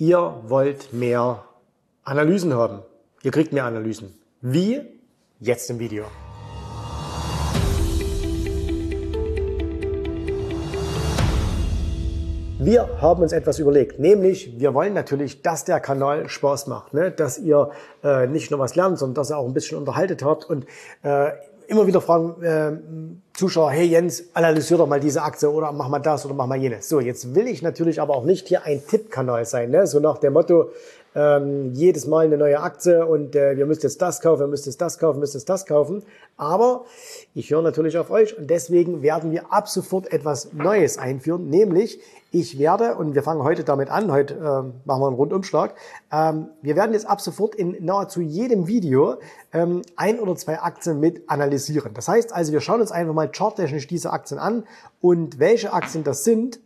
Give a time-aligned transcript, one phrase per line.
[0.00, 1.42] Ihr wollt mehr
[2.04, 2.82] Analysen haben.
[3.24, 4.14] Ihr kriegt mehr Analysen.
[4.40, 4.80] Wie?
[5.40, 6.04] Jetzt im Video.
[12.60, 17.10] Wir haben uns etwas überlegt, nämlich wir wollen natürlich, dass der Kanal Spaß macht, ne?
[17.10, 17.72] dass ihr
[18.04, 20.64] äh, nicht nur was lernt, sondern dass ihr auch ein bisschen unterhaltet habt und
[21.02, 21.32] äh,
[21.68, 22.72] immer wieder fragen äh,
[23.36, 26.58] Zuschauer, hey Jens, analysier doch mal diese Aktie oder mach mal das oder mach mal
[26.58, 26.88] jenes.
[26.88, 29.86] So, jetzt will ich natürlich aber auch nicht hier ein Tippkanal sein, ne?
[29.86, 30.70] so nach dem Motto,
[31.18, 34.66] ähm, jedes Mal eine neue Aktie und äh, wir müsst jetzt das kaufen, wir müsst
[34.66, 36.04] jetzt das kaufen, müsst jetzt das kaufen.
[36.36, 36.84] Aber
[37.34, 42.00] ich höre natürlich auf euch und deswegen werden wir ab sofort etwas Neues einführen, nämlich
[42.30, 45.74] ich werde, und wir fangen heute damit an, heute äh, machen wir einen Rundumschlag,
[46.12, 49.16] ähm, wir werden jetzt ab sofort in nahezu jedem Video
[49.52, 51.94] ähm, ein oder zwei Aktien mit analysieren.
[51.94, 54.64] Das heißt also, wir schauen uns einfach mal charttechnisch diese Aktien an
[55.00, 56.60] und welche Aktien das sind,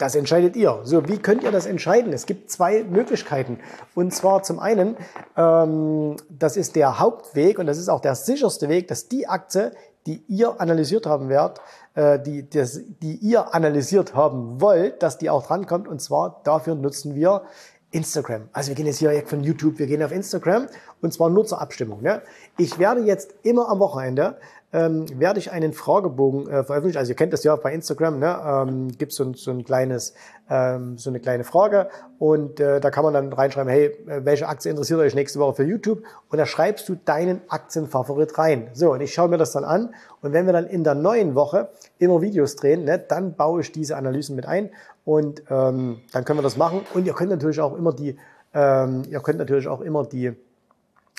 [0.00, 0.80] das entscheidet ihr.
[0.84, 2.12] So, wie könnt ihr das entscheiden?
[2.12, 3.58] Es gibt zwei Möglichkeiten.
[3.94, 4.96] Und zwar zum einen,
[5.36, 9.72] ähm, das ist der Hauptweg und das ist auch der sicherste Weg, dass die Aktie,
[10.06, 11.60] die ihr analysiert haben werdet,
[11.94, 15.86] äh, die, das, die ihr analysiert haben wollt, dass die auch drankommt.
[15.86, 17.42] Und zwar dafür nutzen wir
[17.90, 18.48] Instagram.
[18.52, 20.66] Also wir gehen jetzt hier von YouTube, wir gehen auf Instagram
[21.02, 22.02] und zwar nur zur Abstimmung.
[22.02, 22.22] Ne?
[22.56, 24.38] Ich werde jetzt immer am Wochenende
[24.72, 26.98] ähm, werde ich einen Fragebogen äh, veröffentlichen.
[26.98, 28.38] Also ihr kennt das ja bei Instagram, ne?
[28.44, 29.64] ähm, gibt so, so ein
[30.48, 34.48] ähm, so eine kleine Frage und äh, da kann man dann reinschreiben, hey, äh, welche
[34.48, 36.02] Aktie interessiert euch nächste Woche für YouTube?
[36.28, 38.68] Und da schreibst du deinen Aktienfavorit rein.
[38.72, 41.34] So, und ich schaue mir das dann an und wenn wir dann in der neuen
[41.34, 44.70] Woche immer Videos drehen, ne, dann baue ich diese Analysen mit ein
[45.04, 46.82] und ähm, dann können wir das machen.
[46.94, 48.16] Und ihr könnt natürlich auch immer die,
[48.54, 50.36] ähm, ihr könnt natürlich auch immer die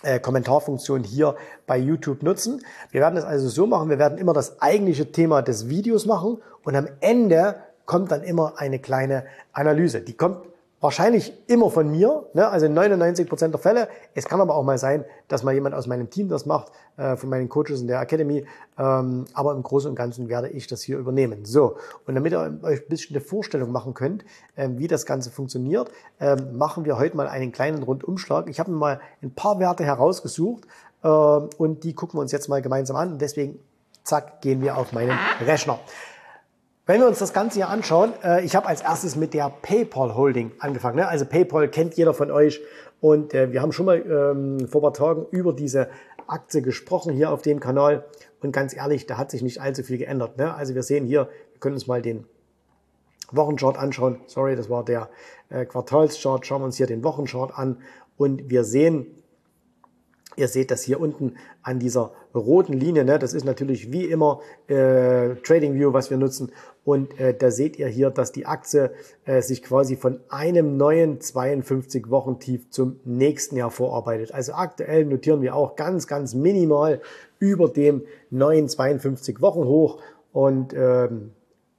[0.03, 1.35] äh, Kommentarfunktion hier
[1.67, 2.63] bei YouTube nutzen.
[2.91, 6.37] Wir werden es also so machen, wir werden immer das eigentliche Thema des Videos machen
[6.63, 10.01] und am Ende kommt dann immer eine kleine Analyse.
[10.01, 10.45] Die kommt
[10.81, 12.49] Wahrscheinlich immer von mir, ne?
[12.49, 13.87] also 99 Prozent der Fälle.
[14.15, 17.15] Es kann aber auch mal sein, dass mal jemand aus meinem Team das macht, äh,
[17.15, 18.47] von meinen Coaches in der Academy.
[18.79, 21.45] Ähm, aber im Großen und Ganzen werde ich das hier übernehmen.
[21.45, 21.77] So,
[22.07, 24.25] und damit ihr euch ein bisschen eine Vorstellung machen könnt,
[24.55, 28.49] äh, wie das Ganze funktioniert, äh, machen wir heute mal einen kleinen Rundumschlag.
[28.49, 30.63] Ich habe mir mal ein paar Werte herausgesucht
[31.03, 33.11] äh, und die gucken wir uns jetzt mal gemeinsam an.
[33.11, 33.59] Und deswegen,
[34.03, 35.15] zack, gehen wir auf meinen
[35.45, 35.79] Rechner.
[36.91, 40.13] Wenn wir uns das Ganze hier anschauen, äh, ich habe als erstes mit der PayPal
[40.13, 40.97] Holding angefangen.
[40.97, 41.07] Ne?
[41.07, 42.59] Also PayPal kennt jeder von euch
[42.99, 45.87] und äh, wir haben schon mal ähm, vor ein paar Tagen über diese
[46.27, 48.03] Aktie gesprochen hier auf dem Kanal
[48.41, 50.35] und ganz ehrlich, da hat sich nicht allzu viel geändert.
[50.35, 50.53] Ne?
[50.53, 52.25] Also wir sehen hier, wir können uns mal den
[53.31, 54.19] Wochenchart anschauen.
[54.27, 55.07] Sorry, das war der
[55.47, 56.45] äh, Quartalschart.
[56.45, 57.77] Schauen wir uns hier den Wochenchart an
[58.17, 59.20] und wir sehen,
[60.41, 63.05] Ihr seht das hier unten an dieser roten Linie.
[63.05, 63.19] Ne?
[63.19, 66.51] Das ist natürlich wie immer äh, TradingView, was wir nutzen.
[66.83, 68.89] Und äh, da seht ihr hier, dass die Aktie
[69.25, 74.33] äh, sich quasi von einem neuen 52 Wochen Tief zum nächsten Jahr vorarbeitet.
[74.33, 77.01] Also aktuell notieren wir auch ganz, ganz minimal
[77.37, 80.01] über dem neuen 52 Wochen hoch.
[80.33, 81.33] Und ähm,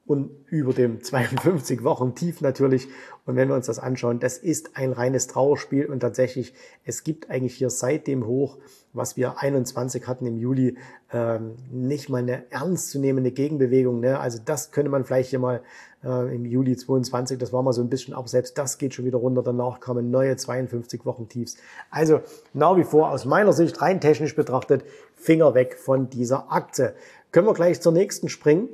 [0.04, 2.88] und über dem 52 Wochen Tief natürlich.
[3.24, 7.30] Und wenn wir uns das anschauen, das ist ein reines Trauerspiel und tatsächlich, es gibt
[7.30, 8.58] eigentlich hier seit dem Hoch,
[8.92, 10.76] was wir 21 hatten im Juli,
[11.12, 14.00] ähm, nicht mal eine ernstzunehmende Gegenbewegung.
[14.00, 14.18] Ne?
[14.18, 15.62] Also das könnte man vielleicht hier mal
[16.02, 19.04] äh, im Juli 22, das war mal so ein bisschen, aber selbst das geht schon
[19.04, 19.42] wieder runter.
[19.42, 21.56] Danach kamen neue 52 Wochen Tiefs.
[21.90, 22.20] Also
[22.52, 24.84] nach wie vor aus meiner Sicht rein technisch betrachtet,
[25.14, 26.94] Finger weg von dieser Aktie.
[27.30, 28.68] Können wir gleich zur nächsten springen.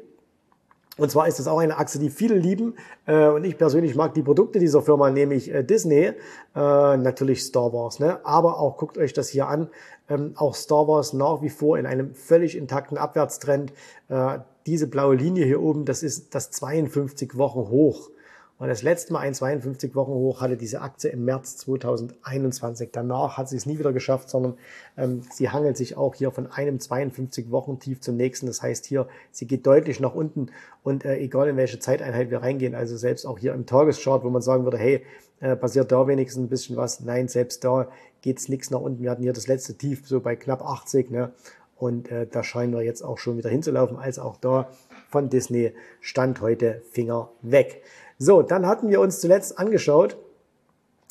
[0.99, 2.75] Und zwar ist das auch eine Achse, die viele lieben.
[3.07, 6.15] Äh, und ich persönlich mag die Produkte dieser Firma, nämlich äh, Disney, äh,
[6.55, 8.01] natürlich Star Wars.
[8.01, 8.19] Ne?
[8.25, 9.69] Aber auch guckt euch das hier an.
[10.11, 13.73] Ähm, auch Star Wars nach wie vor in einem völlig intakten Abwärtstrend.
[14.09, 18.11] Äh, diese blaue Linie hier oben, das ist das 52 Wochen hoch.
[18.59, 22.89] Und das letzte Mal ein 52 Wochen hoch hatte diese Aktie im März 2021.
[22.91, 24.55] Danach hat sie es nie wieder geschafft, sondern
[24.97, 28.47] ähm, sie hangelt sich auch hier von einem 52 Wochen Tief zum nächsten.
[28.47, 30.51] Das heißt hier, sie geht deutlich nach unten
[30.83, 34.31] und äh, egal in welche Zeiteinheit wir reingehen, also selbst auch hier im Tageschart, wo
[34.31, 35.05] man sagen würde, hey,
[35.39, 36.99] äh, passiert da wenigstens ein bisschen was.
[36.99, 37.87] Nein, selbst da
[38.23, 39.05] geht's nichts nach unten.
[39.05, 41.31] Wir hatten hier das letzte Tief so bei knapp 80, ne?
[41.77, 44.69] Und äh, da scheinen wir jetzt auch schon wieder hinzulaufen, als auch da
[45.09, 47.82] von Disney stand heute Finger weg.
[48.19, 50.17] So, dann hatten wir uns zuletzt angeschaut,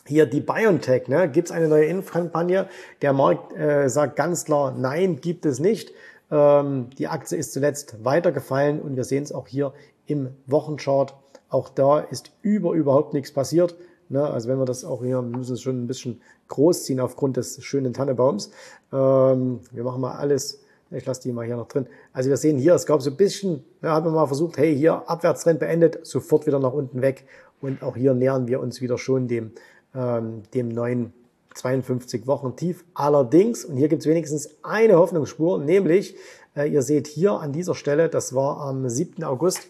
[0.06, 1.30] hier die BioNTech, ne?
[1.30, 2.68] gibt es eine neue Impfkampagne?
[3.02, 5.92] Der Markt äh, sagt ganz klar, nein, gibt es nicht.
[6.32, 9.74] Ähm, die Aktie ist zuletzt weitergefallen und wir sehen es auch hier
[10.06, 11.16] im Wochenchart.
[11.50, 13.76] Auch da ist über überhaupt nichts passiert.
[14.10, 14.26] Ne?
[14.26, 17.64] Also wenn wir das auch hier, müssen es schon ein bisschen groß ziehen aufgrund des
[17.64, 18.52] schönen Tannebaums.
[18.92, 20.62] Ähm, wir machen mal alles
[20.92, 21.88] ich lasse die mal hier noch drin.
[22.14, 24.76] Also wir sehen hier, es gab so ein bisschen, da haben wir mal versucht, hey,
[24.76, 27.26] hier Abwärtstrend beendet, sofort wieder nach unten weg.
[27.62, 29.52] Und auch hier nähern wir uns wieder schon dem,
[29.96, 31.14] ähm, dem neuen
[31.56, 32.86] 52 Wochen tief.
[32.94, 36.16] Allerdings, und hier gibt es wenigstens eine Hoffnungsspur, nämlich,
[36.56, 39.24] äh, ihr seht hier an dieser Stelle, das war am 7.
[39.24, 39.68] August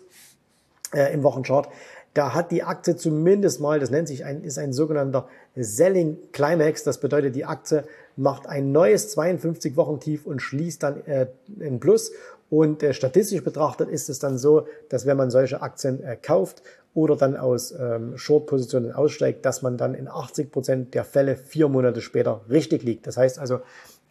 [0.93, 1.69] äh, im Wochenchart,
[2.13, 6.83] da hat die Aktie zumindest mal, das nennt sich ein, ist ein sogenannter Selling Climax.
[6.83, 7.83] Das bedeutet, die Aktie
[8.17, 11.27] macht ein neues 52 Wochen Tief und schließt dann äh,
[11.59, 12.11] in Plus.
[12.49, 16.63] Und äh, statistisch betrachtet ist es dann so, dass wenn man solche Aktien äh, kauft
[16.93, 21.69] oder dann aus ähm, Short-Positionen aussteigt, dass man dann in 80 Prozent der Fälle vier
[21.69, 23.05] Monate später richtig liegt.
[23.05, 23.59] Das heißt also,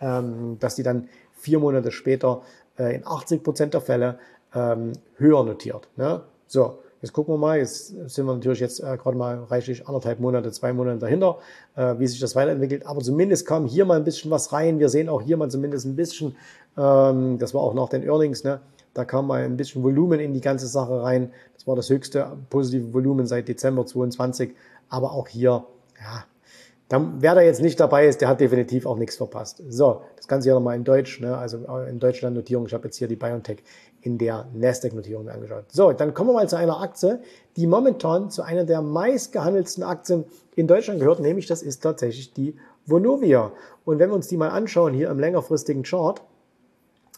[0.00, 2.42] ähm, dass die dann vier Monate später
[2.78, 4.18] in 80 Prozent der Fälle
[4.54, 5.88] ähm, höher notiert.
[5.96, 6.20] Ne?
[6.46, 10.18] So, Jetzt gucken wir mal, jetzt sind wir natürlich jetzt äh, gerade mal reichlich anderthalb
[10.18, 11.38] Monate, zwei Monate dahinter,
[11.76, 12.86] äh, wie sich das weiterentwickelt.
[12.86, 14.78] Aber zumindest kam hier mal ein bisschen was rein.
[14.78, 16.36] Wir sehen auch hier mal zumindest ein bisschen,
[16.76, 18.60] ähm, das war auch nach den Earnings, ne?
[18.96, 21.30] da kam mal ein bisschen Volumen in die ganze Sache rein.
[21.54, 24.54] Das war das höchste positive Volumen seit Dezember 22.
[24.88, 25.66] Aber auch hier,
[26.00, 26.24] ja,
[26.88, 29.60] dann, wer da jetzt nicht dabei ist, der hat definitiv auch nichts verpasst.
[29.68, 31.36] So, das Ganze hier nochmal in Deutsch, ne?
[31.36, 32.66] also in Deutschland Notierung.
[32.66, 33.58] Ich habe jetzt hier die BioNTech
[34.02, 35.64] in der Nasdaq-Notierung angeschaut.
[35.72, 37.20] So, dann kommen wir mal zu einer Aktie,
[37.56, 40.24] die momentan zu einer der meistgehandelten Aktien
[40.54, 42.56] in Deutschland gehört, nämlich das ist tatsächlich die
[42.86, 43.52] Vonovia.
[43.84, 46.22] Und wenn wir uns die mal anschauen hier im längerfristigen Chart,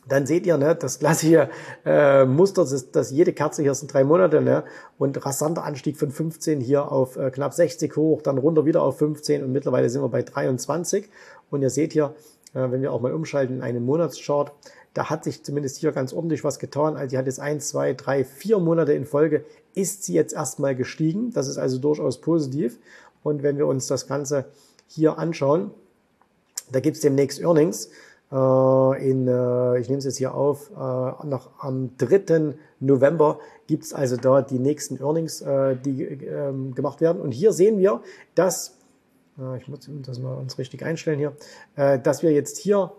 [0.09, 1.51] dann seht ihr ne, das klassische
[1.85, 4.65] äh, Muster, dass, dass jede Kerze hier sind drei Monate ne,
[4.99, 8.99] und rasanter Anstieg von 15 hier auf äh, knapp 60 hoch, dann runter wieder auf
[8.99, 11.09] 15 und mittlerweile sind wir bei 23.
[11.51, 12.15] Und ihr seht hier,
[12.55, 14.53] äh, wenn wir auch mal umschalten in einen Monatschart,
[14.95, 16.97] da hat sich zumindest hier ganz ordentlich was getan.
[16.97, 19.45] Also die hat jetzt ein, zwei, drei, vier Monate in Folge,
[19.75, 21.33] ist sie jetzt erstmal gestiegen.
[21.33, 22.79] Das ist also durchaus positiv.
[23.23, 24.47] Und wenn wir uns das Ganze
[24.87, 25.71] hier anschauen,
[26.73, 27.91] da gibt es demnächst Earnings.
[28.31, 32.55] Äh, in, äh, ich nehme es jetzt hier auf, äh, noch am 3.
[32.81, 37.21] November gibt es also da die nächsten Earnings, äh, die ähm, gemacht werden.
[37.21, 38.03] Und hier sehen wir,
[38.35, 38.77] dass,
[39.39, 41.33] äh, ich muss das mal uns richtig einstellen hier,
[41.77, 42.93] äh, dass wir jetzt hier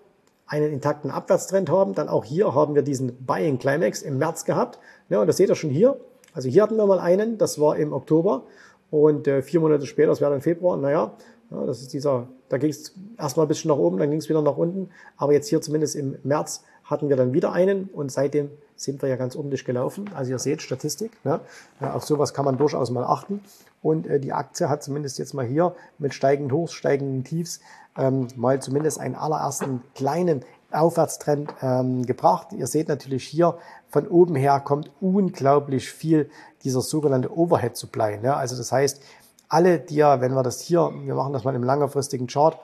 [0.47, 1.93] einen intakten Abwärtstrend haben.
[1.93, 4.79] Dann auch hier haben wir diesen Buying Climax im März gehabt.
[5.09, 5.99] Ja, und das seht ihr schon hier.
[6.33, 8.43] Also hier hatten wir mal einen, das war im Oktober.
[8.89, 10.75] Und äh, vier Monate später, das wäre dann Februar.
[10.77, 11.13] Naja,
[11.51, 14.29] ja, das ist dieser, da ging es erstmal ein bisschen nach oben, dann ging es
[14.29, 14.89] wieder nach unten.
[15.17, 19.09] Aber jetzt hier zumindest im März hatten wir dann wieder einen und seitdem sind wir
[19.09, 20.09] ja ganz ordentlich gelaufen.
[20.15, 21.39] Also ihr seht Statistik, ne?
[21.79, 23.41] auf sowas kann man durchaus mal achten.
[23.81, 27.59] Und äh, die Aktie hat zumindest jetzt mal hier mit steigenden Hochs, steigenden Tiefs
[27.97, 32.53] ähm, mal zumindest einen allerersten kleinen Aufwärtstrend ähm, gebracht.
[32.53, 33.57] Ihr seht natürlich hier,
[33.89, 36.29] von oben her kommt unglaublich viel
[36.63, 38.17] dieser sogenannte Overhead Supply.
[38.17, 38.35] Ne?
[38.35, 39.01] Also das heißt,
[39.49, 42.57] alle, die ja, wenn wir das hier, wir machen das mal im längerfristigen Chart,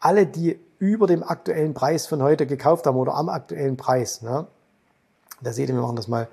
[0.00, 4.46] alle, die über dem aktuellen Preis von heute gekauft haben oder am aktuellen Preis, ne?
[5.42, 6.28] da seht ihr, wir machen das mal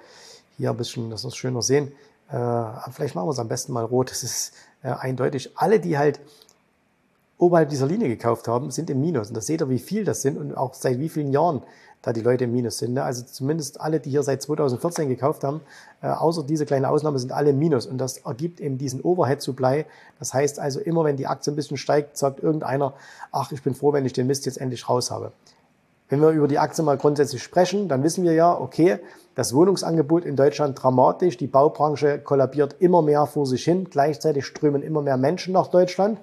[0.58, 1.92] hier ein bisschen, dass wir es schöner sehen.
[2.30, 5.52] Äh, vielleicht machen wir es am besten mal rot, das ist äh, eindeutig.
[5.56, 6.20] Alle, die halt
[7.38, 9.30] oberhalb dieser Linie gekauft haben, sind im Minus.
[9.30, 11.62] Und da seht ihr, wie viel das sind und auch seit wie vielen Jahren
[12.02, 12.94] da die Leute im Minus sind.
[12.94, 13.04] Ne?
[13.04, 15.62] Also zumindest alle, die hier seit 2014 gekauft haben,
[16.02, 17.86] äh, außer diese kleine Ausnahme, sind alle im Minus.
[17.86, 19.86] Und das ergibt eben diesen Overhead-Supply.
[20.20, 22.94] Das heißt also, immer wenn die Aktie ein bisschen steigt, sagt irgendeiner,
[23.32, 25.32] ach, ich bin froh, wenn ich den Mist jetzt endlich raus habe.
[26.10, 29.00] Wenn wir über die Aktie mal grundsätzlich sprechen, dann wissen wir ja, okay,
[29.36, 34.82] das Wohnungsangebot in Deutschland dramatisch, die Baubranche kollabiert immer mehr vor sich hin, gleichzeitig strömen
[34.82, 36.18] immer mehr Menschen nach Deutschland.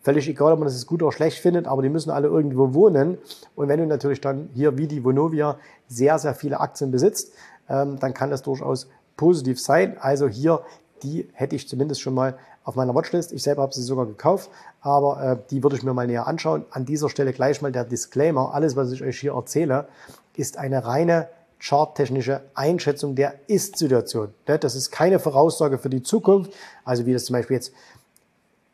[0.00, 3.18] Völlig egal, ob man das gut oder schlecht findet, aber die müssen alle irgendwo wohnen.
[3.56, 7.32] Und wenn du natürlich dann hier wie die Vonovia sehr, sehr viele Aktien besitzt,
[7.68, 9.96] ähm, dann kann das durchaus positiv sein.
[10.00, 10.62] Also hier,
[11.02, 13.32] die hätte ich zumindest schon mal auf meiner Watchlist.
[13.32, 14.50] Ich selber habe sie sogar gekauft,
[14.80, 16.64] aber äh, die würde ich mir mal näher anschauen.
[16.70, 18.54] An dieser Stelle gleich mal der Disclaimer.
[18.54, 19.88] Alles, was ich euch hier erzähle,
[20.34, 21.28] ist eine reine
[21.58, 24.32] charttechnische Einschätzung der Ist-Situation.
[24.46, 26.52] Ne, das ist keine Voraussage für die Zukunft,
[26.84, 27.72] also wie das zum Beispiel jetzt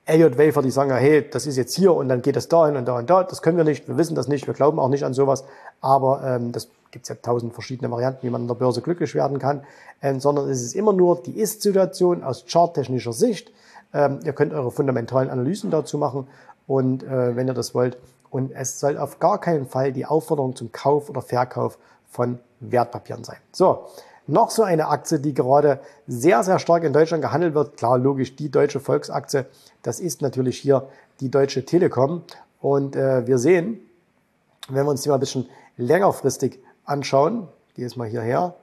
[0.06, 2.76] Elliot Wafer, die sagen ja, hey, das ist jetzt hier und dann geht es dahin
[2.76, 3.24] und da und da.
[3.24, 5.44] Das können wir nicht, wir wissen das nicht, wir glauben auch nicht an sowas.
[5.80, 9.38] Aber ähm, das gibt ja tausend verschiedene Varianten, wie man an der Börse glücklich werden
[9.38, 9.64] kann.
[10.02, 13.50] Ähm, sondern es ist immer nur die Ist-Situation aus charttechnischer Sicht.
[13.94, 16.28] Ähm, ihr könnt eure fundamentalen Analysen dazu machen
[16.66, 17.96] und äh, wenn ihr das wollt.
[18.30, 21.78] Und es soll auf gar keinen Fall die Aufforderung zum Kauf oder Verkauf
[22.10, 23.38] von Wertpapieren sein.
[23.52, 23.86] So,
[24.26, 27.76] noch so eine Aktie, die gerade sehr, sehr stark in Deutschland gehandelt wird.
[27.76, 29.44] Klar, logisch, die deutsche Volksaktie.
[29.82, 30.88] Das ist natürlich hier
[31.20, 32.22] die Deutsche Telekom.
[32.60, 33.80] Und äh, wir sehen,
[34.68, 38.54] wenn wir uns die mal ein bisschen längerfristig anschauen, gehe jetzt mal hierher,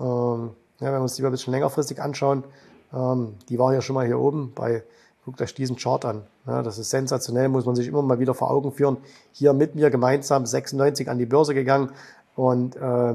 [0.00, 0.50] ähm,
[0.80, 2.44] ja, wenn wir uns die mal ein bisschen längerfristig anschauen,
[2.92, 4.82] ähm, die war ja schon mal hier oben bei,
[5.24, 6.22] guckt euch diesen Chart an.
[6.46, 8.96] Ja, das ist sensationell, muss man sich immer mal wieder vor Augen führen.
[9.32, 11.90] Hier mit mir gemeinsam 96 an die Börse gegangen
[12.34, 13.14] und äh,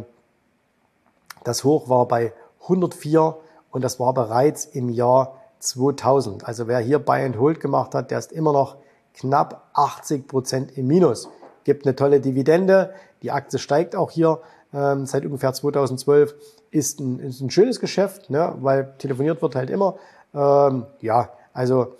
[1.43, 2.33] das Hoch war bei
[2.63, 3.37] 104
[3.71, 6.45] und das war bereits im Jahr 2000.
[6.45, 8.77] Also wer hier Buy and Hold gemacht hat, der ist immer noch
[9.13, 11.29] knapp 80 Prozent im Minus.
[11.63, 12.93] Gibt eine tolle Dividende.
[13.21, 14.39] Die Aktie steigt auch hier
[14.73, 16.35] ähm, seit ungefähr 2012.
[16.71, 19.95] Ist ein, ist ein schönes Geschäft, ne, weil telefoniert wird halt immer.
[20.33, 21.95] Ähm, ja, also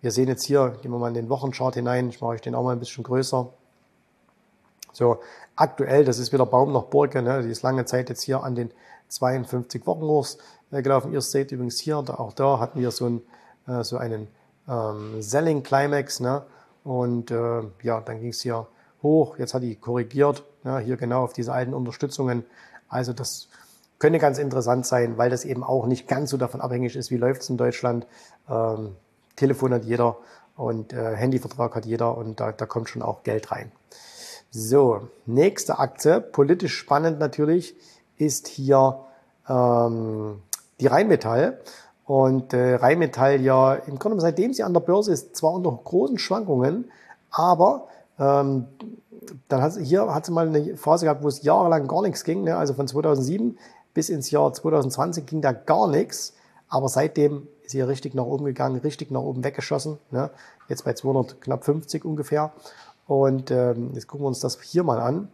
[0.00, 2.08] wir sehen jetzt hier, gehen wir mal in den Wochenchart hinein.
[2.08, 3.48] Ich mache euch den auch mal ein bisschen größer.
[4.92, 5.18] So,
[5.56, 7.42] aktuell, das ist wieder Baum nach Burge, ne?
[7.42, 8.70] die ist lange Zeit jetzt hier an den
[9.08, 10.38] 52 Wochenhochs
[10.70, 11.12] äh, gelaufen.
[11.12, 13.22] Ihr seht übrigens hier, da, auch da hatten wir so, ein,
[13.66, 14.28] äh, so einen
[14.68, 16.20] ähm, Selling Climax.
[16.20, 16.42] Ne?
[16.84, 18.66] Und äh, ja, dann ging es hier
[19.02, 19.38] hoch.
[19.38, 20.78] Jetzt hat die korrigiert, ne?
[20.78, 22.44] hier genau auf diese alten Unterstützungen.
[22.88, 23.48] Also das
[23.98, 27.16] könnte ganz interessant sein, weil das eben auch nicht ganz so davon abhängig ist, wie
[27.16, 28.06] läuft es in Deutschland.
[28.48, 28.96] Ähm,
[29.36, 30.16] Telefon hat jeder
[30.56, 33.72] und äh, Handyvertrag hat jeder und da, da kommt schon auch Geld rein.
[34.54, 37.74] So, nächste Aktie, politisch spannend natürlich,
[38.18, 38.98] ist hier
[39.48, 40.42] ähm,
[40.78, 41.58] die Rheinmetall.
[42.04, 46.18] Und äh, Rheinmetall ja im Grunde seitdem sie an der Börse ist, zwar unter großen
[46.18, 46.90] Schwankungen,
[47.30, 48.66] aber ähm,
[49.48, 52.22] dann hat sie, hier hat sie mal eine Phase gehabt, wo es jahrelang gar nichts
[52.22, 52.44] ging.
[52.44, 52.54] Ne?
[52.54, 53.56] Also von 2007
[53.94, 56.34] bis ins Jahr 2020 ging da gar nichts.
[56.68, 59.98] Aber seitdem ist sie richtig nach oben gegangen, richtig nach oben weggeschossen.
[60.10, 60.28] Ne?
[60.68, 62.52] Jetzt bei 200 knapp 50 ungefähr.
[63.12, 65.28] Und ähm, jetzt gucken wir uns das hier mal an.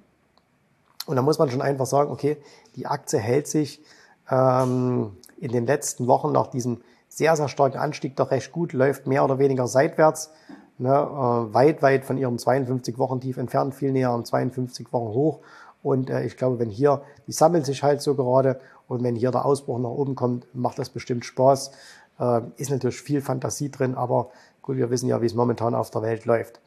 [1.06, 2.36] Und da muss man schon einfach sagen, okay,
[2.74, 3.80] die Aktie hält sich
[4.28, 9.06] ähm, in den letzten Wochen nach diesem sehr, sehr starken Anstieg doch recht gut, läuft
[9.06, 10.32] mehr oder weniger seitwärts,
[10.78, 15.38] ne, äh, weit, weit von ihrem 52-Wochen-Tief entfernt, viel näher am 52 Wochen hoch.
[15.84, 19.30] Und äh, ich glaube, wenn hier, die sammeln sich halt so gerade und wenn hier
[19.30, 21.70] der Ausbruch nach oben kommt, macht das bestimmt Spaß.
[22.18, 24.30] Äh, ist natürlich viel Fantasie drin, aber
[24.62, 26.60] gut, wir wissen ja, wie es momentan auf der Welt läuft.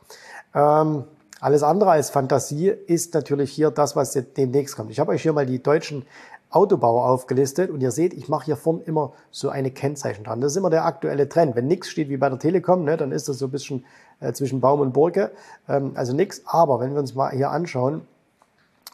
[0.53, 1.05] Ähm,
[1.39, 4.91] alles andere als Fantasie ist natürlich hier das, was demnächst kommt.
[4.91, 6.05] Ich habe euch hier mal die deutschen
[6.51, 10.41] Autobauer aufgelistet und ihr seht, ich mache hier vorne immer so eine Kennzeichen dran.
[10.41, 11.55] Das ist immer der aktuelle Trend.
[11.55, 13.85] Wenn nichts steht wie bei der Telekom, ne, dann ist das so ein bisschen
[14.19, 15.31] äh, zwischen Baum und Burge.
[15.69, 16.41] Ähm, also nichts.
[16.45, 18.01] Aber wenn wir uns mal hier anschauen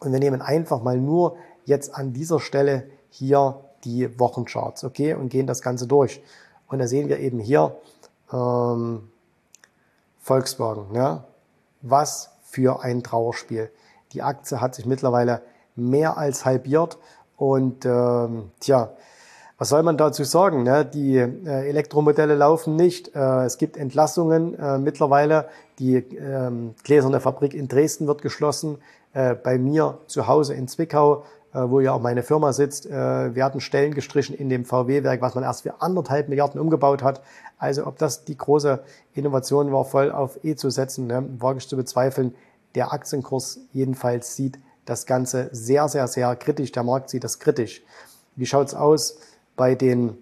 [0.01, 1.35] und wir nehmen einfach mal nur
[1.65, 6.21] jetzt an dieser Stelle hier die Wochencharts, okay, und gehen das Ganze durch.
[6.67, 7.75] Und da sehen wir eben hier
[8.31, 9.09] ähm,
[10.19, 10.93] Volkswagen.
[10.93, 11.24] Ja,
[11.81, 13.69] was für ein Trauerspiel.
[14.13, 15.41] Die Aktie hat sich mittlerweile
[15.75, 16.97] mehr als halbiert
[17.36, 18.91] und ähm, tja,
[19.57, 20.63] was soll man dazu sagen?
[20.63, 20.86] Ne?
[20.86, 23.15] Die äh, Elektromodelle laufen nicht.
[23.15, 25.50] Äh, es gibt Entlassungen äh, mittlerweile.
[25.79, 28.77] Die ähm, gläserne Fabrik in Dresden wird geschlossen.
[29.13, 31.24] Äh, bei mir zu Hause in Zwickau,
[31.54, 35.44] wo ja auch meine Firma sitzt, äh, werden Stellen gestrichen in dem VW-Werk, was man
[35.44, 37.22] erst für anderthalb Milliarden umgebaut hat.
[37.58, 41.68] Also ob das die große Innovation war, voll auf E zu setzen, ne, wage ich
[41.68, 42.36] zu bezweifeln.
[42.75, 46.72] Der Aktienkurs jedenfalls sieht das Ganze sehr, sehr, sehr kritisch.
[46.72, 47.82] Der Markt sieht das kritisch.
[48.36, 49.18] Wie schaut's aus
[49.56, 50.18] bei den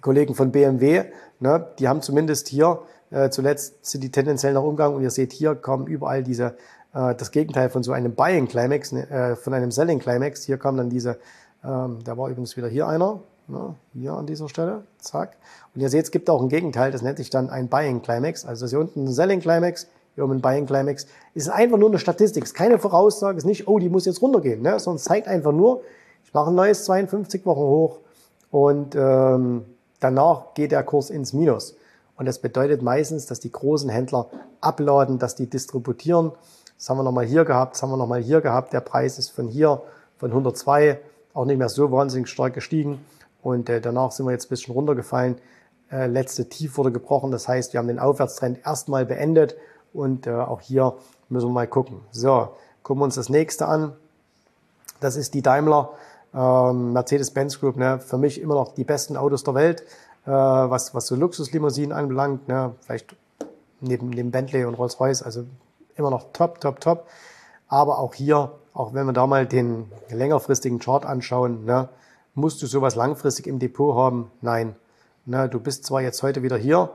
[0.00, 1.04] Kollegen von BMW?
[1.38, 2.80] Ne, die haben zumindest hier
[3.10, 6.56] äh, zuletzt sind die tendenziell nach Umgang und ihr seht hier kommen überall diese
[6.96, 10.44] äh, das Gegenteil von so einem Buying Climax, ne, äh, von einem Selling Climax.
[10.44, 11.18] Hier kam dann diese,
[11.64, 15.36] ähm, da war übrigens wieder hier einer, Ne, hier an dieser Stelle, zack.
[15.72, 18.44] Und ihr seht, es gibt auch ein Gegenteil, das nennt sich dann ein Buying Climax.
[18.44, 19.86] Also das hier unten ein Selling Climax,
[20.16, 21.06] hier oben ein Buying Climax.
[21.32, 24.62] Ist einfach nur eine Statistik, ist keine Voraussage, ist nicht, oh, die muss jetzt runtergehen,
[24.62, 24.80] ne?
[24.80, 25.82] sondern zeigt einfach nur,
[26.24, 28.00] ich mache ein neues 52 Wochen hoch
[28.50, 29.64] und ähm,
[30.00, 31.76] danach geht der Kurs ins Minus.
[32.16, 34.28] Und das bedeutet meistens, dass die großen Händler
[34.60, 36.32] abladen, dass die distributieren.
[36.78, 38.72] Das haben wir nochmal hier gehabt, das haben wir nochmal hier gehabt.
[38.72, 39.82] Der Preis ist von hier,
[40.18, 41.00] von 102,
[41.34, 43.04] auch nicht mehr so wahnsinnig stark gestiegen.
[43.42, 45.36] Und äh, danach sind wir jetzt ein bisschen runtergefallen.
[45.90, 47.30] Äh, letzte Tief wurde gebrochen.
[47.30, 49.56] Das heißt, wir haben den Aufwärtstrend erstmal beendet.
[49.92, 50.94] Und äh, auch hier
[51.28, 52.00] müssen wir mal gucken.
[52.10, 52.48] So,
[52.82, 53.92] gucken wir uns das nächste an.
[55.00, 55.90] Das ist die Daimler
[56.34, 57.76] ähm, Mercedes-Benz Group.
[57.76, 57.98] Ne?
[58.00, 59.82] Für mich immer noch die besten Autos der Welt,
[60.26, 62.48] äh, was, was so Luxuslimousinen anbelangt.
[62.48, 62.74] Ne?
[62.80, 63.14] Vielleicht
[63.80, 65.22] neben dem Bentley und Rolls-Royce.
[65.22, 65.44] Also
[65.96, 67.06] immer noch top, top, top.
[67.68, 71.88] Aber auch hier, auch wenn wir da mal den längerfristigen Chart anschauen, ne,
[72.36, 74.30] Musst du sowas langfristig im Depot haben?
[74.42, 74.76] Nein.
[75.24, 76.90] Na, du bist zwar jetzt heute wieder hier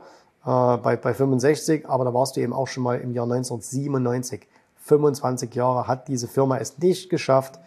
[0.46, 4.46] äh, bei, bei 65, aber da warst du eben auch schon mal im Jahr 1997.
[4.84, 7.58] 25 Jahre hat diese Firma es nicht geschafft,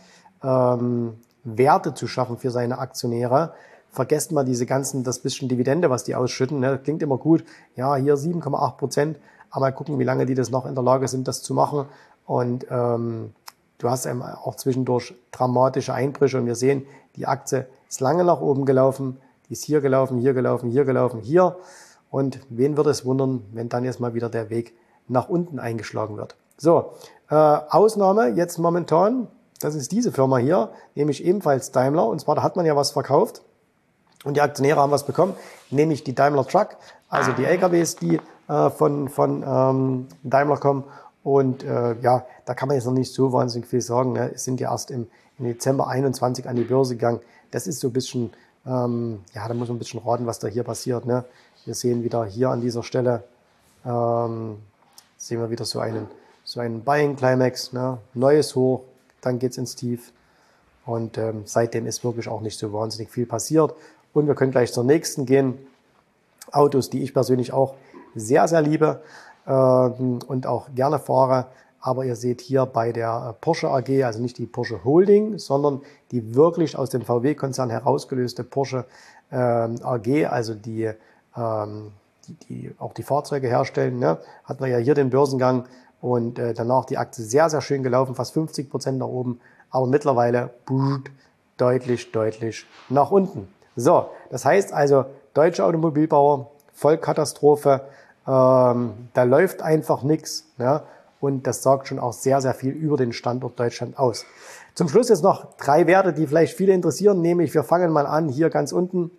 [0.41, 3.53] ähm, Werte zu schaffen für seine Aktionäre.
[3.91, 6.61] Vergesst mal diese ganzen, das bisschen Dividende, was die ausschütten.
[6.61, 6.79] Ne?
[6.81, 7.43] Klingt immer gut.
[7.75, 9.19] Ja, hier 7,8 Prozent.
[9.55, 11.85] Aber mal gucken, wie lange die das noch in der Lage sind, das zu machen.
[12.25, 13.33] Und ähm,
[13.77, 16.37] du hast eben auch zwischendurch dramatische Einbrüche.
[16.37, 16.85] Und wir sehen,
[17.15, 21.21] die Aktie ist lange nach oben gelaufen, die ist hier gelaufen, hier gelaufen, hier gelaufen,
[21.21, 21.55] hier.
[22.11, 24.73] Und wen würde es wundern, wenn dann jetzt mal wieder der Weg
[25.07, 26.35] nach unten eingeschlagen wird.
[26.57, 26.91] So,
[27.29, 29.29] äh, Ausnahme jetzt momentan,
[29.61, 32.07] das ist diese Firma hier, nämlich ebenfalls Daimler.
[32.07, 33.41] Und zwar, da hat man ja was verkauft.
[34.25, 35.33] Und die Aktionäre haben was bekommen,
[35.69, 36.75] nämlich die Daimler Truck,
[37.07, 40.83] also die LKWs, die äh, von, von ähm, Daimler kommen.
[41.23, 44.13] Und äh, ja, da kann man jetzt noch nicht so wahnsinnig viel sagen.
[44.13, 44.31] Ne?
[44.35, 45.07] Es sind ja erst im,
[45.39, 47.19] im Dezember 21 an die Börse gegangen.
[47.51, 48.31] Das ist so ein bisschen,
[48.65, 51.05] ähm, ja, da muss man ein bisschen raten, was da hier passiert.
[51.05, 51.25] Ne?
[51.65, 53.23] Wir sehen wieder hier an dieser Stelle,
[53.83, 54.57] ähm,
[55.17, 56.07] sehen wir wieder so einen,
[56.43, 57.97] so einen Buying Climax, ne?
[58.13, 58.83] neues Hoch,
[59.21, 60.11] dann geht's ins Tief.
[60.85, 63.73] Und ähm, seitdem ist wirklich auch nicht so wahnsinnig viel passiert.
[64.13, 65.57] Und wir können gleich zur nächsten gehen.
[66.51, 67.73] Autos, die ich persönlich auch
[68.15, 69.01] sehr, sehr liebe
[69.47, 71.47] ähm, und auch gerne fahre.
[71.79, 75.81] Aber ihr seht hier bei der Porsche AG, also nicht die Porsche Holding, sondern
[76.11, 78.85] die wirklich aus dem VW-Konzern herausgelöste Porsche
[79.31, 80.91] ähm, AG, also die,
[81.37, 81.91] ähm,
[82.27, 84.17] die, die auch die Fahrzeuge herstellen, ne?
[84.45, 85.65] hatten wir ja hier den Börsengang
[86.01, 89.87] und äh, danach die Aktie sehr, sehr schön gelaufen, fast 50 Prozent nach oben, aber
[89.87, 90.51] mittlerweile
[91.57, 93.47] deutlich, deutlich nach unten.
[93.75, 97.81] So, das heißt also, deutsche Automobilbauer, Vollkatastrophe,
[98.27, 100.45] ähm, da läuft einfach nichts.
[100.57, 100.83] Ja?
[101.19, 104.25] Und das sagt schon auch sehr, sehr viel über den Standort Deutschland aus.
[104.73, 108.27] Zum Schluss jetzt noch drei Werte, die vielleicht viele interessieren, nämlich wir fangen mal an
[108.27, 109.11] hier ganz unten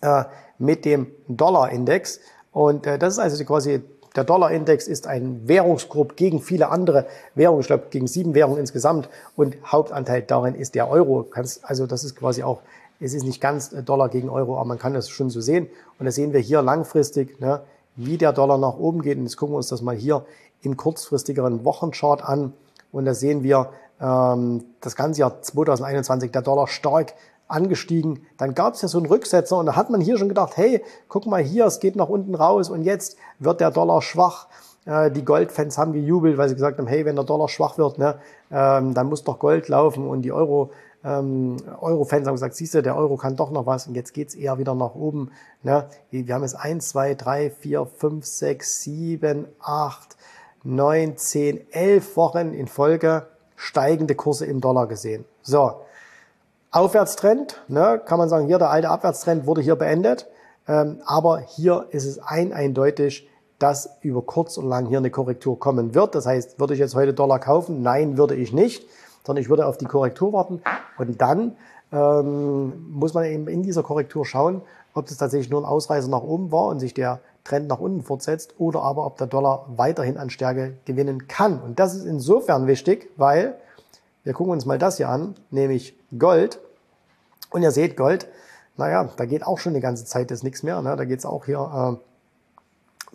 [0.00, 0.24] äh,
[0.58, 2.20] mit dem Dollar-Index.
[2.52, 3.82] Und äh, das ist also quasi,
[4.16, 9.08] der Dollar-Index ist ein Währungsgrupp gegen viele andere Währungen, ich glaube gegen sieben Währungen insgesamt
[9.36, 11.28] und Hauptanteil darin ist der Euro.
[11.62, 12.60] Also das ist quasi auch
[13.00, 15.68] es ist nicht ganz äh, Dollar gegen Euro, aber man kann das schon so sehen.
[15.98, 17.60] Und das sehen wir hier langfristig, ne,
[17.98, 19.18] wie der Dollar nach oben geht.
[19.18, 20.24] Und jetzt gucken wir uns das mal hier
[20.62, 22.54] im kurzfristigeren Wochenchart an.
[22.90, 27.14] Und da sehen wir ähm, das ganze Jahr 2021 der Dollar stark
[27.48, 28.26] angestiegen.
[28.36, 30.82] Dann gab es ja so einen Rücksetzer und da hat man hier schon gedacht, hey,
[31.08, 34.46] guck mal hier, es geht nach unten raus und jetzt wird der Dollar schwach.
[34.84, 37.98] Äh, die Goldfans haben gejubelt, weil sie gesagt haben, hey, wenn der Dollar schwach wird,
[37.98, 38.16] ne,
[38.50, 40.70] ähm, dann muss doch Gold laufen und die Euro
[41.04, 44.34] ähm, Euro-Fans haben gesagt, siehst du, der Euro kann doch noch was und jetzt geht's
[44.34, 45.30] eher wieder nach oben.
[45.62, 45.88] Ne?
[46.10, 50.16] Wir haben jetzt eins, zwei, drei, vier, fünf, sechs, sieben, acht,
[50.64, 55.24] neun, zehn, elf Wochen in Folge steigende Kurse im Dollar gesehen.
[55.42, 55.80] So,
[56.70, 60.26] Aufwärtstrend, ne, kann man sagen, hier der alte Abwärtstrend wurde hier beendet.
[60.66, 65.58] Ähm, aber hier ist es ein eindeutig, dass über kurz und lang hier eine Korrektur
[65.58, 66.14] kommen wird.
[66.14, 67.82] Das heißt, würde ich jetzt heute Dollar kaufen?
[67.82, 68.84] Nein, würde ich nicht
[69.28, 70.62] sondern ich würde auf die Korrektur warten
[70.96, 71.54] und dann
[71.92, 74.62] ähm, muss man eben in dieser Korrektur schauen,
[74.94, 78.02] ob das tatsächlich nur ein Ausreißer nach oben war und sich der Trend nach unten
[78.02, 81.60] fortsetzt oder aber ob der Dollar weiterhin an Stärke gewinnen kann.
[81.60, 83.54] Und das ist insofern wichtig, weil
[84.24, 86.58] wir gucken uns mal das hier an, nämlich Gold.
[87.50, 88.28] Und ihr seht, Gold,
[88.78, 90.80] naja, da geht auch schon die ganze Zeit ist nichts mehr.
[90.80, 90.96] Ne?
[90.96, 91.98] Da geht es auch hier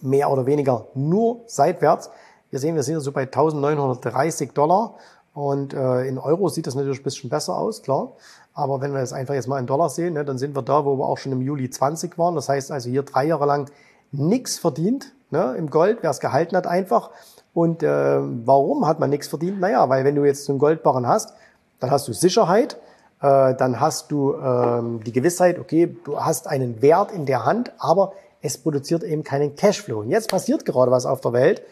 [0.04, 2.12] äh, mehr oder weniger nur seitwärts.
[2.52, 4.94] Wir sehen, wir sind so bei 1930 Dollar
[5.34, 8.12] und äh, in Euro sieht das natürlich ein bisschen besser aus, klar.
[8.54, 10.86] Aber wenn wir das einfach jetzt mal in Dollar sehen, ne, dann sind wir da,
[10.86, 12.36] wo wir auch schon im Juli 20 waren.
[12.36, 13.72] Das heißt also hier drei Jahre lang
[14.12, 17.10] nichts verdient ne, im Gold, wer es gehalten hat einfach.
[17.54, 19.60] Und äh, warum hat man nichts verdient?
[19.60, 21.34] Naja, weil wenn du jetzt einen Goldbarren hast,
[21.80, 22.78] dann hast du Sicherheit,
[23.22, 27.74] äh, dann hast du ähm, die Gewissheit, okay, du hast einen Wert in der Hand,
[27.80, 30.02] aber es produziert eben keinen Cashflow.
[30.02, 31.64] Und jetzt passiert gerade was auf der Welt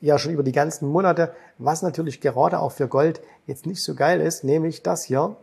[0.00, 3.94] ja schon über die ganzen Monate, was natürlich gerade auch für Gold jetzt nicht so
[3.94, 5.36] geil ist, nämlich das hier.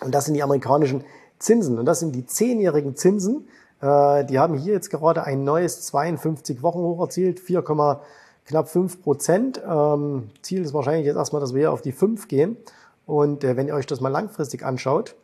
[0.00, 1.04] Und das sind die amerikanischen
[1.38, 1.78] Zinsen.
[1.78, 3.48] Und das sind die zehnjährigen Zinsen.
[3.80, 7.62] Äh, die haben hier jetzt gerade ein neues 52-Wochen-Hoch erzielt, 4,
[8.46, 9.62] knapp 5 Prozent.
[9.66, 12.56] Ähm, Ziel ist wahrscheinlich jetzt erstmal, dass wir hier auf die 5 gehen.
[13.06, 15.14] Und äh, wenn ihr euch das mal langfristig anschaut,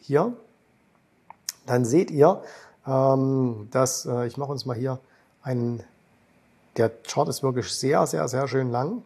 [0.00, 0.32] hier,
[1.66, 2.42] dann seht ihr,
[2.86, 4.98] ähm, dass, äh, ich mache uns mal hier
[5.42, 5.82] einen
[6.76, 9.02] der Chart ist wirklich sehr, sehr, sehr schön lang.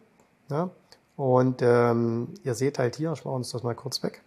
[0.49, 0.69] Ja?
[1.15, 4.21] Und ähm, ihr seht halt hier, ich mache uns das mal kurz weg,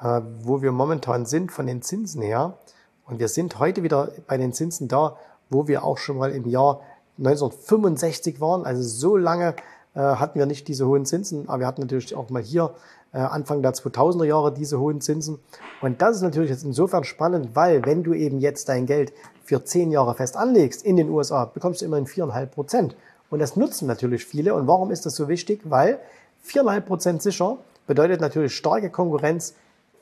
[0.00, 2.58] äh, wo wir momentan sind von den Zinsen her.
[3.06, 5.16] Und wir sind heute wieder bei den Zinsen da,
[5.50, 6.80] wo wir auch schon mal im Jahr
[7.18, 8.64] 1965 waren.
[8.64, 9.54] Also so lange
[10.00, 12.74] hatten wir nicht diese hohen Zinsen, aber wir hatten natürlich auch mal hier
[13.12, 15.38] äh, Anfang der 2000er Jahre diese hohen Zinsen.
[15.80, 19.12] Und das ist natürlich jetzt insofern spannend, weil wenn du eben jetzt dein Geld
[19.44, 22.96] für zehn Jahre fest anlegst in den USA, bekommst du immerhin viereinhalb Prozent.
[23.30, 24.54] Und das nutzen natürlich viele.
[24.54, 25.60] Und warum ist das so wichtig?
[25.64, 25.98] Weil
[26.42, 29.54] viereinhalb Prozent sicher bedeutet natürlich starke Konkurrenz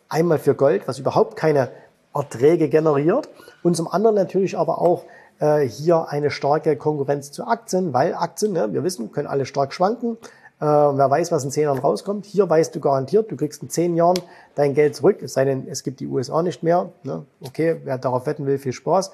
[0.09, 1.71] einmal für Gold, was überhaupt keine
[2.15, 3.29] Erträge generiert
[3.63, 5.05] und zum anderen natürlich aber auch
[5.41, 9.73] äh, hier eine starke Konkurrenz zu Aktien, weil Aktien, ne, wir wissen, können alle stark
[9.73, 10.17] schwanken.
[10.61, 12.27] Äh, wer weiß, was in zehn Jahren rauskommt.
[12.27, 14.19] Hier weißt du garantiert, du kriegst in zehn Jahren
[14.55, 16.91] dein Geld zurück, es sei denn, es gibt die USA nicht mehr.
[17.03, 17.25] Ne?
[17.41, 19.11] Okay, wer darauf wetten will, viel Spaß.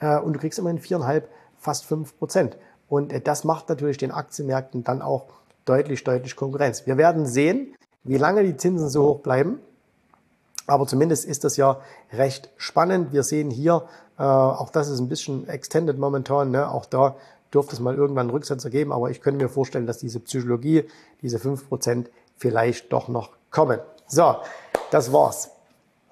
[0.00, 2.56] Äh, und du kriegst immerhin viereinhalb, fast fünf Prozent.
[2.88, 5.26] Und äh, das macht natürlich den Aktienmärkten dann auch
[5.64, 6.86] deutlich, deutlich Konkurrenz.
[6.86, 9.58] Wir werden sehen, wie lange die Zinsen so hoch bleiben.
[10.66, 11.80] Aber zumindest ist das ja
[12.12, 13.12] recht spannend.
[13.12, 13.82] Wir sehen hier,
[14.18, 16.70] äh, auch das ist ein bisschen extended momentan, ne?
[16.70, 17.16] auch da
[17.52, 20.84] dürfte es mal irgendwann einen Rücksetzer geben, aber ich könnte mir vorstellen, dass diese Psychologie,
[21.22, 23.78] diese 5% vielleicht doch noch kommen.
[24.06, 24.36] So,
[24.90, 25.50] das war's.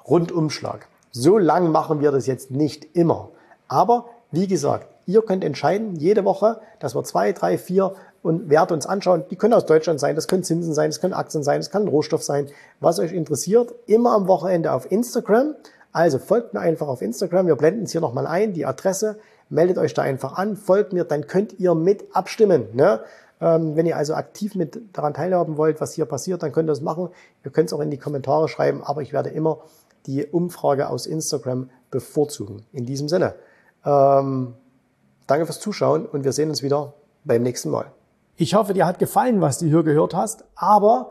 [0.09, 0.87] Rundumschlag.
[1.11, 3.29] So lang machen wir das jetzt nicht immer.
[3.69, 8.73] Aber wie gesagt, ihr könnt entscheiden, jede Woche, dass wir zwei, drei, vier und Werte
[8.73, 9.25] uns anschauen.
[9.31, 11.89] Die können aus Deutschland sein, das können Zinsen sein, das können Aktien sein, das kann
[11.89, 12.49] Rohstoff sein,
[12.81, 13.75] was euch interessiert.
[13.87, 15.55] Immer am Wochenende auf Instagram.
[15.93, 17.47] Also folgt mir einfach auf Instagram.
[17.47, 19.19] Wir blenden es hier nochmal ein, die Adresse.
[19.51, 22.69] Meldet euch da einfach an, folgt mir, dann könnt ihr mit abstimmen.
[22.73, 23.01] Ne?
[23.41, 26.73] Ähm, wenn ihr also aktiv mit daran teilhaben wollt, was hier passiert, dann könnt ihr
[26.73, 27.11] das machen.
[27.45, 29.59] Ihr könnt es auch in die Kommentare schreiben, aber ich werde immer
[30.07, 32.65] die Umfrage aus Instagram bevorzugen.
[32.73, 33.35] In diesem Sinne,
[33.85, 34.55] ähm,
[35.27, 37.87] danke fürs Zuschauen und wir sehen uns wieder beim nächsten Mal.
[38.37, 41.11] Ich hoffe, dir hat gefallen, was du hier gehört hast, aber